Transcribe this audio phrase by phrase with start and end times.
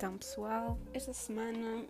[0.00, 1.84] Então, pessoal, esta semana,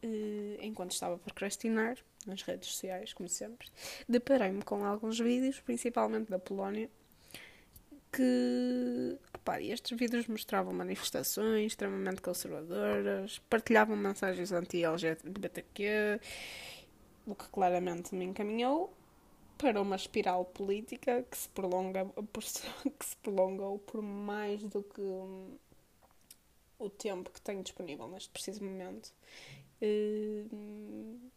[0.00, 3.66] eh, enquanto estava a procrastinar nas redes sociais, como sempre,
[4.08, 6.88] deparei-me com alguns vídeos, principalmente da Polónia,
[8.12, 16.20] que opa, estes vídeos mostravam manifestações extremamente conservadoras, partilhavam mensagens anti-LGBTQ,
[17.26, 18.94] o que claramente me encaminhou
[19.58, 22.06] para uma espiral política que se prolonga
[23.00, 25.02] que se prolongou por mais do que
[26.78, 29.12] o tempo que tenho disponível neste preciso momento,
[29.82, 31.30] uh,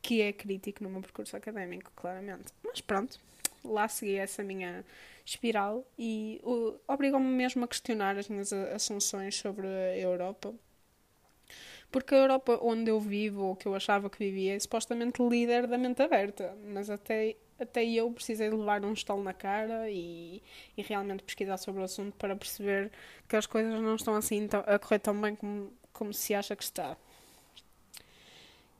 [0.00, 2.52] que é crítico no meu percurso académico, claramente.
[2.62, 3.20] Mas pronto,
[3.64, 4.84] lá segui essa minha
[5.24, 6.40] espiral e
[6.88, 10.52] obrigou-me mesmo a questionar as minhas assunções sobre a Europa.
[11.92, 15.66] Porque a Europa onde eu vivo, ou que eu achava que vivia, é supostamente líder
[15.66, 20.42] da mente aberta, mas até até eu precisei levar um estalo na cara e,
[20.76, 22.90] e realmente pesquisar sobre o assunto para perceber
[23.28, 26.64] que as coisas não estão assim a correr tão bem como, como se acha que
[26.64, 26.96] está.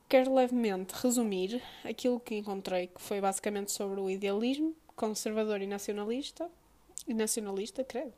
[0.09, 6.49] Quero levemente resumir aquilo que encontrei, que foi basicamente sobre o idealismo conservador e nacionalista,
[7.07, 8.13] e nacionalista, creio,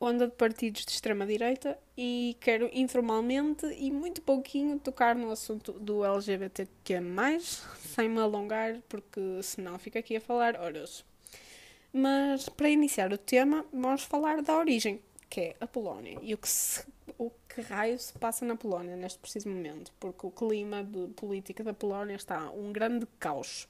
[0.00, 6.04] onda de partidos de extrema-direita e quero informalmente e muito pouquinho tocar no assunto do
[6.04, 7.00] LGBTQ+,
[7.94, 11.04] sem me alongar, porque senão fico aqui a falar horas.
[11.92, 16.38] Mas, para iniciar o tema, vamos falar da origem, que é a Polónia, e o
[16.38, 16.84] que, se,
[17.16, 21.64] o que raio se passa na Polónia neste preciso momento, porque o clima de política
[21.64, 23.66] da Polónia está um grande caos.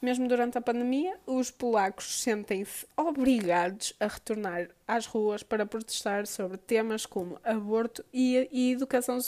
[0.00, 6.58] Mesmo durante a pandemia, os polacos sentem-se obrigados a retornar às ruas para protestar sobre
[6.58, 9.18] temas como aborto e, e educação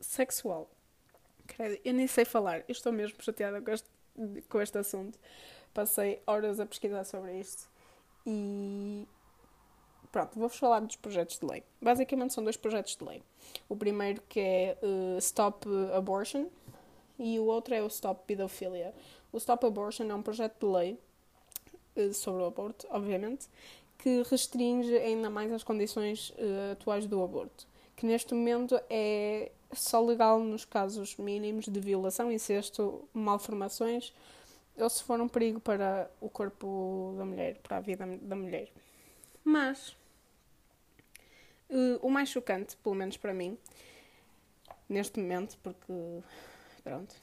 [0.00, 0.70] sexual.
[1.84, 3.88] Eu nem sei falar, eu estou mesmo chateada com este,
[4.48, 5.18] com este assunto.
[5.74, 7.68] Passei horas a pesquisar sobre isto
[8.26, 9.06] e.
[10.10, 11.64] Pronto, vou-vos falar dos projetos de lei.
[11.82, 13.20] Basicamente são dois projetos de lei.
[13.68, 16.46] O primeiro que é uh, Stop Abortion
[17.18, 18.94] e o outro é o Stop Pedofilia.
[19.32, 20.98] O Stop Abortion é um projeto de lei
[21.96, 23.48] uh, sobre o aborto, obviamente,
[23.98, 27.66] que restringe ainda mais as condições uh, atuais do aborto,
[27.96, 34.12] que neste momento é só legal nos casos mínimos de violação, incesto, malformações
[34.76, 38.70] ou se for um perigo para o corpo da mulher, para a vida da mulher.
[39.44, 39.96] Mas
[41.70, 43.56] uh, o mais chocante, pelo menos para mim,
[44.88, 45.92] neste momento, porque
[46.84, 47.14] pronto,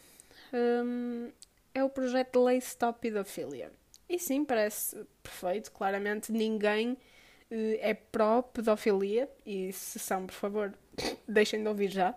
[0.53, 1.31] um,
[1.73, 3.72] é o projeto de lei Stop Pedofilia.
[4.09, 10.73] E sim, parece perfeito, claramente ninguém uh, é pró-pedofilia, e se são, por favor,
[11.25, 12.13] deixem de ouvir já.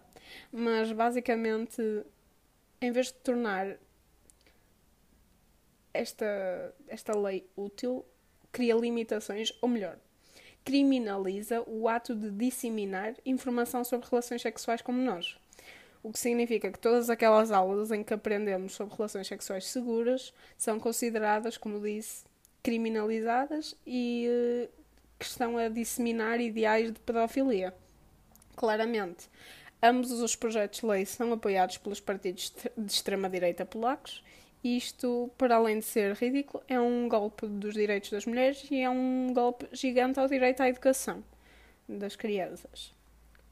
[0.51, 1.81] Mas basicamente,
[2.81, 3.77] em vez de tornar
[5.93, 8.05] esta, esta lei útil,
[8.51, 9.99] cria limitações, ou melhor,
[10.65, 15.39] criminaliza o ato de disseminar informação sobre relações sexuais como nós.
[16.05, 20.79] O que significa que todas aquelas aulas em que aprendemos sobre relações sexuais seguras são
[20.79, 22.27] consideradas, como disse,
[22.63, 24.69] criminalizadas e uh,
[25.19, 27.75] que estão a disseminar ideais de pedofilia.
[28.55, 29.31] Claramente,
[29.83, 34.23] ambos os projetos de lei são apoiados pelos partidos de extrema-direita polacos.
[34.63, 38.91] Isto, para além de ser ridículo, é um golpe dos direitos das mulheres e é
[38.91, 41.25] um golpe gigante ao direito à educação
[41.89, 42.93] das crianças.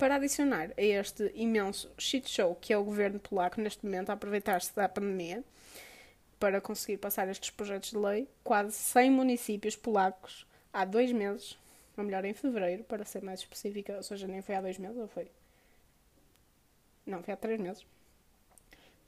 [0.03, 4.15] Para adicionar a este imenso shit show que é o governo polaco neste momento a
[4.15, 5.45] aproveitar-se da pandemia
[6.41, 11.57] para conseguir passar estes projetos de lei, quase 100 municípios polacos há dois meses,
[11.97, 14.99] ou melhor, em fevereiro, para ser mais específica, ou seja, nem foi há dois meses,
[14.99, 15.31] ou foi?
[17.07, 17.87] Não, foi há três meses.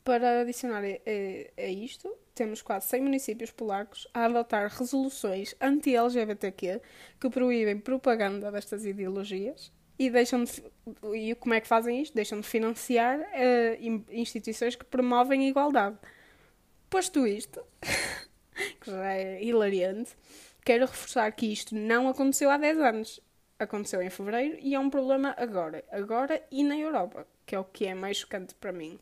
[0.05, 6.81] Para adicionar a, a, a isto, temos quase 100 municípios polacos a adotar resoluções anti-LGBTQ
[7.21, 10.63] que proíbem propaganda destas ideologias e deixam de,
[11.15, 12.15] e como é que fazem isto?
[12.15, 15.97] Deixam de financiar uh, instituições que promovem a igualdade.
[16.91, 17.63] Posto isto,
[18.81, 20.17] que já é hilariante,
[20.65, 23.21] quero reforçar que isto não aconteceu há 10 anos.
[23.57, 25.85] Aconteceu em fevereiro e é um problema agora.
[25.91, 28.99] Agora e na Europa, que é o que é mais chocante para mim.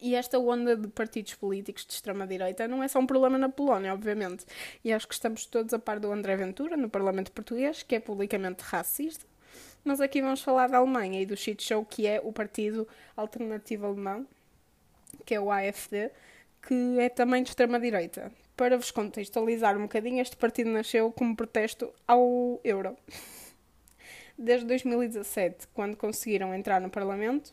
[0.00, 3.94] E esta onda de partidos políticos de extrema-direita não é só um problema na Polónia,
[3.94, 4.44] obviamente.
[4.84, 8.00] E acho que estamos todos a par do André Ventura, no Parlamento Português, que é
[8.00, 9.24] publicamente racista
[9.86, 13.86] mas aqui vamos falar da Alemanha e do shit show que é o Partido Alternativo
[13.86, 14.26] Alemão,
[15.24, 16.10] que é o AfD,
[16.60, 18.32] que é também de extrema-direita.
[18.56, 22.96] Para vos contextualizar um bocadinho, este partido nasceu como protesto ao euro.
[24.36, 27.52] Desde 2017, quando conseguiram entrar no Parlamento,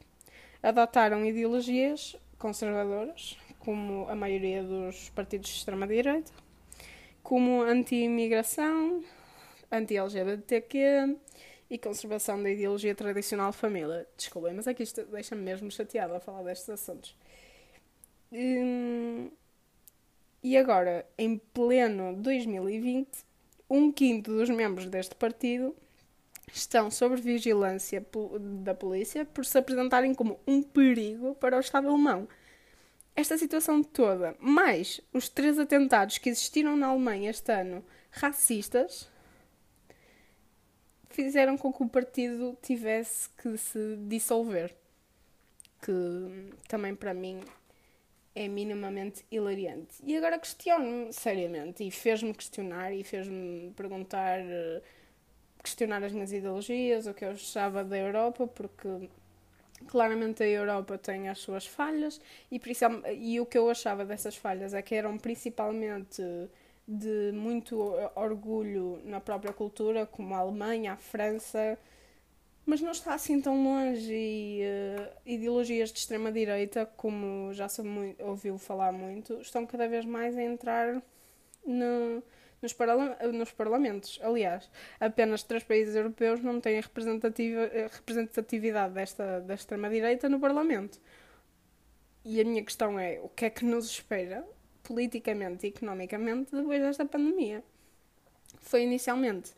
[0.64, 6.32] adotaram ideologias conservadoras, como a maioria dos partidos de extrema-direita,
[7.22, 9.04] como anti-imigração,
[9.72, 11.16] anti-LGBTQ,
[11.74, 14.08] e conservação da ideologia tradicional família.
[14.16, 17.18] Desculpem, mas é que isto deixa-me mesmo chateada a falar destes assuntos.
[18.32, 19.32] Hum,
[20.44, 23.10] e agora, em pleno 2020,
[23.68, 25.76] um quinto dos membros deste partido
[26.54, 28.06] estão sob vigilância
[28.64, 32.28] da polícia por se apresentarem como um perigo para o Estado alemão.
[33.16, 39.12] Esta situação toda, mais os três atentados que existiram na Alemanha este ano, racistas,
[41.14, 44.76] fizeram com que o partido tivesse que se dissolver.
[45.82, 47.42] Que também para mim
[48.36, 49.96] é minimamente hilariante.
[50.04, 54.82] E agora questiono-me seriamente, e fez-me questionar, e fez-me perguntar, eh,
[55.62, 59.10] questionar as minhas ideologias, o que eu achava da Europa, porque
[59.88, 62.20] claramente a Europa tem as suas falhas,
[62.52, 62.60] e,
[63.20, 66.22] e o que eu achava dessas falhas é que eram principalmente
[66.88, 67.80] de muito
[68.16, 71.78] orgulho na própria cultura, como a Alemanha, a França,
[72.66, 77.82] mas não está assim tão longe e uh, ideologias de extrema-direita, como já se
[78.20, 81.02] ouviu falar muito, estão cada vez mais a entrar
[81.66, 82.24] no,
[82.62, 84.18] nos, parla nos parlamentos.
[84.24, 84.70] Aliás,
[85.00, 91.02] apenas três países europeus não têm representativa, representatividade desta, da extrema-direita no parlamento.
[92.24, 94.48] E a minha questão é, o que é que nos espera
[94.84, 97.64] politicamente e economicamente depois desta pandemia?
[98.60, 99.54] Foi inicialmente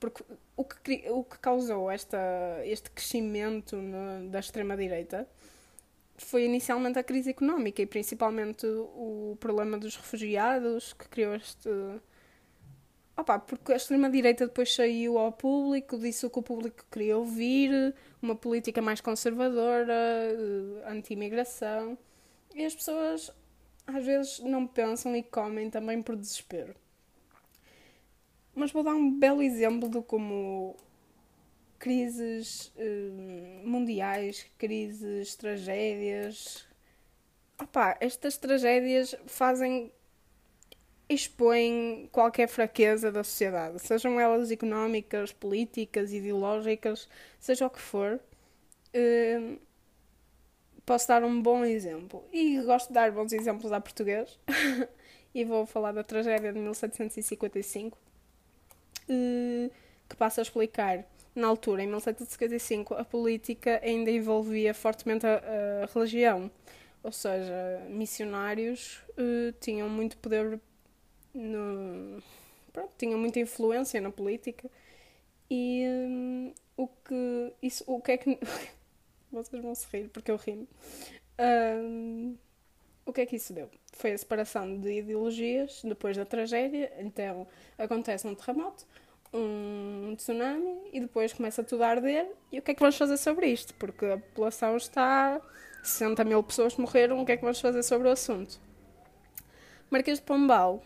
[0.00, 0.24] porque
[0.56, 2.18] o que, o que causou esta,
[2.64, 5.28] este crescimento no, da extrema-direita
[6.16, 11.68] foi inicialmente a crise económica e principalmente o problema dos refugiados que criou este.
[13.16, 17.94] Opa, porque a extrema-direita depois saiu ao público, disse o que o público queria ouvir,
[18.22, 21.98] uma política mais conservadora, eh, anti-imigração.
[22.54, 23.30] E as pessoas
[23.94, 26.74] às vezes não pensam e comem também por desespero.
[28.54, 30.76] Mas vou dar um belo exemplo de como
[31.78, 36.66] crises uh, mundiais, crises, tragédias.
[37.60, 39.92] Opa, estas tragédias fazem.
[41.08, 47.08] expõem qualquer fraqueza da sociedade, sejam elas económicas, políticas, ideológicas,
[47.38, 48.20] seja o que for.
[48.94, 49.58] Uh,
[50.90, 52.24] posso dar um bom exemplo.
[52.32, 54.36] E gosto de dar bons exemplos a português.
[55.32, 57.96] e vou falar da tragédia de 1755
[59.08, 59.70] eh,
[60.08, 61.04] que passa a explicar.
[61.32, 66.50] Na altura, em 1755, a política ainda envolvia fortemente a, a religião,
[67.04, 70.58] ou seja, missionários uh, tinham muito poder,
[71.32, 72.20] no,
[72.72, 74.68] pronto, tinham muita influência na política
[75.48, 78.36] e um, o que isso, o que é que
[79.30, 80.66] vocês vão se rir porque eu rimo.
[81.38, 82.36] Um,
[83.06, 83.70] o que é que isso deu?
[83.92, 86.92] Foi a separação de ideologias depois da tragédia.
[86.98, 87.46] Então
[87.78, 88.86] acontece um terremoto,
[89.32, 92.30] um tsunami e depois começa tudo a arder.
[92.52, 93.74] E o que é que vamos fazer sobre isto?
[93.74, 95.40] Porque a população está.
[95.82, 97.20] 60 mil pessoas morreram.
[97.20, 98.60] O que é que vamos fazer sobre o assunto?
[99.90, 100.84] Marquês de Pombal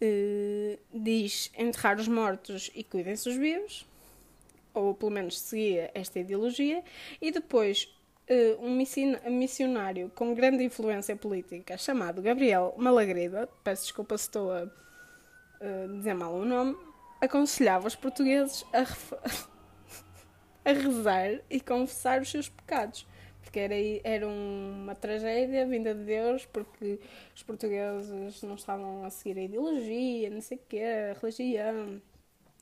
[0.00, 3.86] eh, diz enterrar os mortos e cuidem-se os vivos,
[4.80, 6.82] ou pelo menos seguia esta ideologia,
[7.20, 7.94] e depois
[8.30, 8.76] uh, um
[9.30, 14.68] missionário com grande influência política chamado Gabriel Malagrida, peço desculpa se estou a
[15.96, 16.76] dizer mal o nome,
[17.20, 18.82] aconselhava os portugueses a,
[20.68, 23.06] a rezar e confessar os seus pecados.
[23.42, 26.98] Porque era, era uma tragédia vinda de Deus, porque
[27.34, 32.02] os portugueses não estavam a seguir a ideologia, não sei o quê, a religião.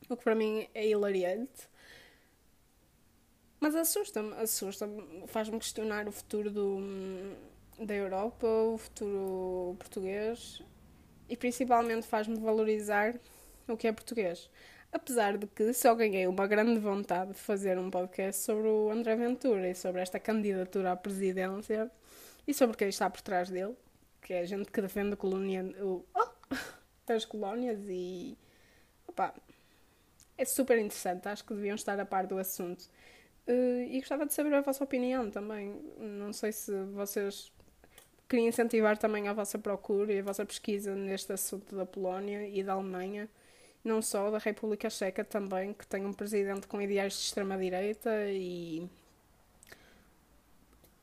[0.08, 1.68] O que para mim é hilariante.
[3.64, 6.80] Mas assusta-me, assusta-me, faz-me questionar o futuro do,
[7.78, 10.62] da Europa, o futuro português
[11.30, 13.18] e principalmente faz-me valorizar
[13.66, 14.50] o que é português.
[14.92, 19.16] Apesar de que só ganhei uma grande vontade de fazer um podcast sobre o André
[19.16, 21.90] Ventura e sobre esta candidatura à presidência
[22.46, 23.74] e sobre quem está por trás dele,
[24.20, 26.54] que é a gente que defende a colônia, o, oh,
[27.10, 28.36] as colónias e.
[29.08, 29.34] Opa,
[30.36, 32.90] é super interessante, acho que deviam estar a par do assunto.
[33.46, 35.74] Uh, e gostava de saber a vossa opinião também.
[35.98, 37.52] Não sei se vocês
[38.28, 42.62] queriam incentivar também a vossa procura e a vossa pesquisa neste assunto da Polónia e
[42.62, 43.28] da Alemanha,
[43.84, 48.88] não só da República Checa também, que tem um presidente com ideais de extrema-direita e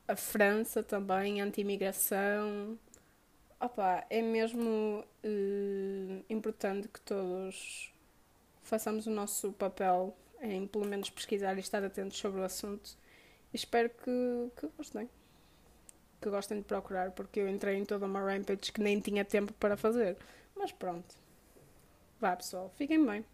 [0.08, 2.78] a França também, anti-imigração.
[3.60, 7.94] Opa, é mesmo uh, importante que todos
[8.64, 12.98] façamos o nosso papel em pelo menos pesquisar e estar atentos sobre o assunto.
[13.54, 15.10] E espero que, que gostem.
[16.20, 19.54] Que gostem de procurar, porque eu entrei em toda uma rampage que nem tinha tempo
[19.54, 20.18] para fazer.
[20.56, 21.16] Mas pronto.
[22.20, 23.26] Vá pessoal, fiquem bem.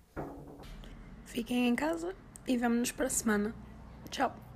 [1.25, 2.15] Fiquem em casa
[2.47, 3.53] e vemo-nos para a semana.
[4.09, 4.46] Tchau!